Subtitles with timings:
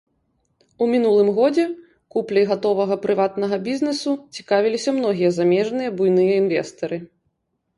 [0.83, 1.65] У мінулым годзе
[2.15, 6.97] купляй гатовага прыватнага бізнесу цікавіліся многія замежныя буйныя інвестары.